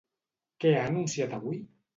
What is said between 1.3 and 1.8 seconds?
avui?